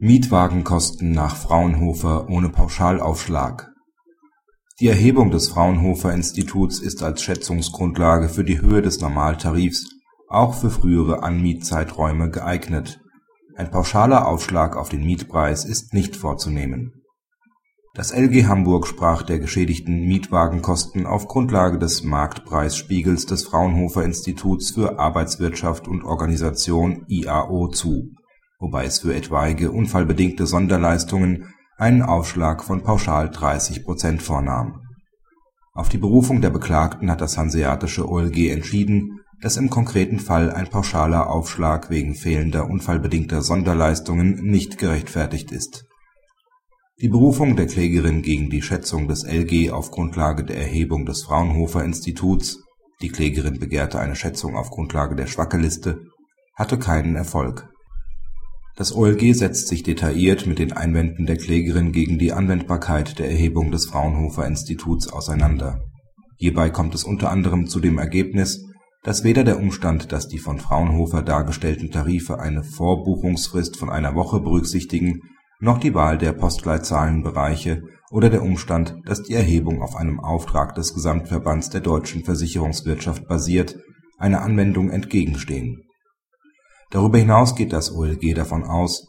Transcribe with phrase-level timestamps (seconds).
[0.00, 3.72] Mietwagenkosten nach Fraunhofer ohne Pauschalaufschlag.
[4.78, 9.90] Die Erhebung des Fraunhofer-Instituts ist als Schätzungsgrundlage für die Höhe des Normaltarifs
[10.28, 13.00] auch für frühere Anmietzeiträume geeignet,
[13.56, 17.02] ein pauschaler Aufschlag auf den Mietpreis ist nicht vorzunehmen.
[17.94, 25.88] Das LG Hamburg sprach der geschädigten Mietwagenkosten auf Grundlage des Marktpreisspiegels des Fraunhofer-Instituts für Arbeitswirtschaft
[25.88, 28.12] und Organisation (IAO) zu
[28.58, 34.82] wobei es für etwaige unfallbedingte Sonderleistungen einen Aufschlag von pauschal 30 Prozent vornahm.
[35.74, 40.68] Auf die Berufung der Beklagten hat das Hanseatische OLG entschieden, dass im konkreten Fall ein
[40.68, 45.84] pauschaler Aufschlag wegen fehlender unfallbedingter Sonderleistungen nicht gerechtfertigt ist.
[47.00, 52.64] Die Berufung der Klägerin gegen die Schätzung des LG auf Grundlage der Erhebung des Fraunhofer-Instituts
[53.00, 56.00] (die Klägerin begehrte eine Schätzung auf Grundlage der Schwackeliste)
[56.56, 57.68] hatte keinen Erfolg
[58.78, 63.72] das OLG setzt sich detailliert mit den Einwänden der Klägerin gegen die Anwendbarkeit der Erhebung
[63.72, 65.82] des Fraunhofer-Instituts auseinander.
[66.36, 68.64] Hierbei kommt es unter anderem zu dem Ergebnis,
[69.02, 74.38] dass weder der Umstand, dass die von Fraunhofer dargestellten Tarife eine Vorbuchungsfrist von einer Woche
[74.38, 75.22] berücksichtigen,
[75.58, 80.94] noch die Wahl der Postleitzahlenbereiche oder der Umstand, dass die Erhebung auf einem Auftrag des
[80.94, 83.76] Gesamtverbands der deutschen Versicherungswirtschaft basiert,
[84.18, 85.82] einer Anwendung entgegenstehen
[86.90, 89.06] Darüber hinaus geht das OLG davon aus,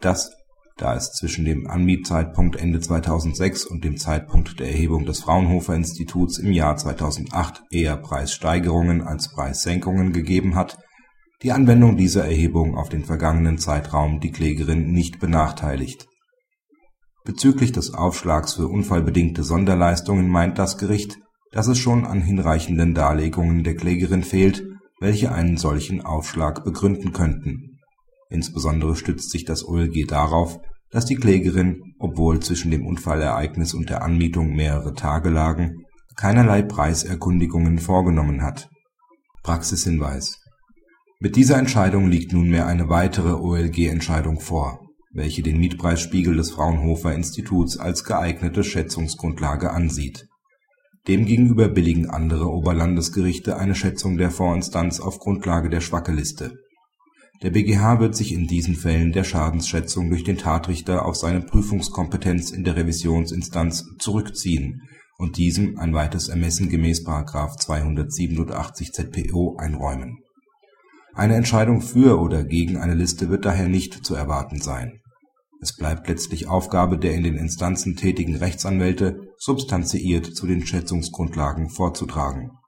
[0.00, 0.30] dass,
[0.78, 6.52] da es zwischen dem Anmietzeitpunkt Ende 2006 und dem Zeitpunkt der Erhebung des Fraunhofer-Instituts im
[6.52, 10.78] Jahr 2008 eher Preissteigerungen als Preissenkungen gegeben hat,
[11.42, 16.06] die Anwendung dieser Erhebung auf den vergangenen Zeitraum die Klägerin nicht benachteiligt.
[17.24, 21.18] Bezüglich des Aufschlags für unfallbedingte Sonderleistungen meint das Gericht,
[21.52, 24.64] dass es schon an hinreichenden Darlegungen der Klägerin fehlt
[25.00, 27.78] welche einen solchen Aufschlag begründen könnten.
[28.30, 34.02] Insbesondere stützt sich das OLG darauf, dass die Klägerin, obwohl zwischen dem Unfallereignis und der
[34.02, 35.84] Anmietung mehrere Tage lagen,
[36.16, 38.68] keinerlei Preiserkundigungen vorgenommen hat.
[39.42, 40.42] Praxishinweis
[41.20, 44.80] Mit dieser Entscheidung liegt nunmehr eine weitere OLG-Entscheidung vor,
[45.12, 50.27] welche den Mietpreisspiegel des Fraunhofer Instituts als geeignete Schätzungsgrundlage ansieht
[51.06, 56.58] Demgegenüber billigen andere Oberlandesgerichte eine Schätzung der Vorinstanz auf Grundlage der Schwackeliste.
[57.42, 62.50] Der BgH wird sich in diesen Fällen der Schadensschätzung durch den Tatrichter auf seine Prüfungskompetenz
[62.50, 64.82] in der Revisionsinstanz zurückziehen
[65.18, 67.06] und diesem ein weites Ermessen gemäß§
[67.56, 70.18] 287 ZPO einräumen.
[71.14, 75.00] Eine Entscheidung für oder gegen eine Liste wird daher nicht zu erwarten sein
[75.60, 82.58] es bleibt letztlich Aufgabe der in den Instanzen tätigen Rechtsanwälte, substanziiert zu den Schätzungsgrundlagen vorzutragen